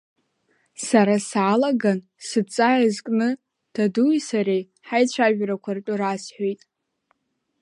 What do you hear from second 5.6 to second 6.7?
ртәы расҳәеит.